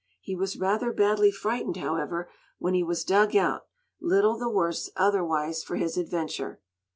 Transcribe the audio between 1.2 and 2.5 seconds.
frightened, however,